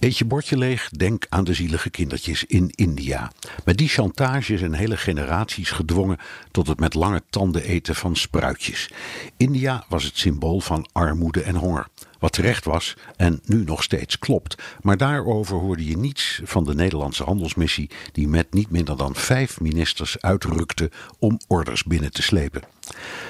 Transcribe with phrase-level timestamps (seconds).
[0.00, 3.32] Eet je bordje leeg, denk aan de zielige kindertjes in India.
[3.64, 6.18] Met die chantage zijn hele generaties gedwongen
[6.50, 8.90] tot het met lange tanden eten van spruitjes.
[9.36, 11.86] India was het symbool van armoede en honger.
[12.20, 14.62] Wat terecht was en nu nog steeds klopt.
[14.80, 19.60] Maar daarover hoorde je niets van de Nederlandse handelsmissie, die met niet minder dan vijf
[19.60, 22.62] ministers uitrukte om orders binnen te slepen.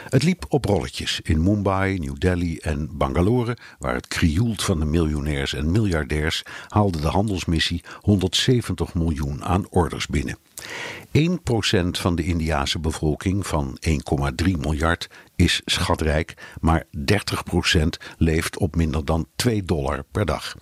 [0.08, 4.84] Het liep op rolletjes in Mumbai, New Delhi en Bangalore, waar het krioelt van de
[4.84, 10.36] miljonairs en miljardairs, haalde de handelsmissie 170 miljoen aan orders binnen.
[11.19, 17.83] 1% van de Indiase bevolking van 1,3 miljard is schatrijk, maar 30%
[18.16, 20.56] leeft op minder dan 2 dollar per dag.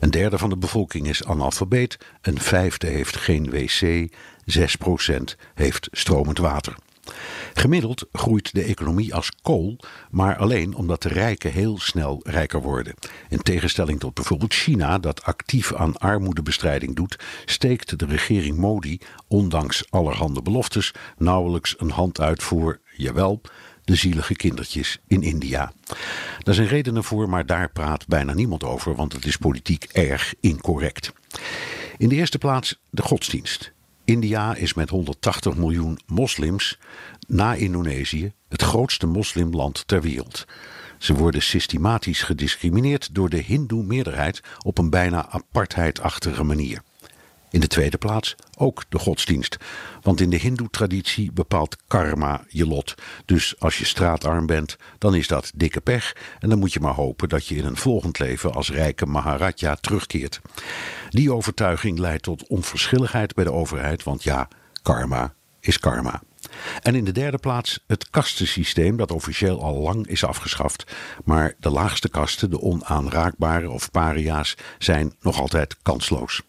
[0.00, 4.08] Een derde van de bevolking is analfabeet, een vijfde heeft geen wc,
[4.58, 5.16] 6%
[5.54, 6.76] heeft stromend water.
[7.58, 9.78] Gemiddeld groeit de economie als kool,
[10.10, 12.94] maar alleen omdat de rijken heel snel rijker worden.
[13.28, 19.90] In tegenstelling tot bijvoorbeeld China, dat actief aan armoedebestrijding doet, steekt de regering Modi, ondanks
[19.90, 23.40] allerhande beloftes, nauwelijks een hand uit voor, jawel,
[23.84, 25.72] de zielige kindertjes in India.
[26.38, 30.34] Daar zijn redenen voor, maar daar praat bijna niemand over, want het is politiek erg
[30.40, 31.12] incorrect.
[31.96, 33.74] In de eerste plaats de godsdienst.
[34.06, 36.78] India is met 180 miljoen moslims
[37.26, 40.44] na Indonesië het grootste moslimland ter wereld.
[40.98, 46.82] Ze worden systematisch gediscrimineerd door de hindoe-meerderheid op een bijna apartheidachtige manier.
[47.50, 49.56] In de tweede plaats ook de godsdienst.
[50.02, 52.94] Want in de hindoe-traditie bepaalt karma je lot.
[53.24, 56.16] Dus als je straatarm bent, dan is dat dikke pech.
[56.38, 59.74] En dan moet je maar hopen dat je in een volgend leven als rijke Maharaja
[59.74, 60.40] terugkeert.
[61.08, 64.48] Die overtuiging leidt tot onverschilligheid bij de overheid, want ja,
[64.82, 66.22] karma is karma.
[66.82, 70.94] En in de derde plaats het kastensysteem dat officieel al lang is afgeschaft.
[71.24, 76.42] Maar de laagste kasten, de onaanraakbare of paria's, zijn nog altijd kansloos.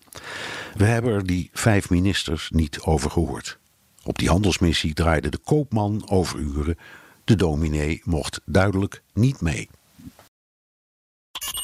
[0.75, 3.59] We hebben er die vijf ministers niet over gehoord.
[4.03, 6.77] Op die handelsmissie draaide de koopman overuren.
[7.23, 9.69] De dominee mocht duidelijk niet mee.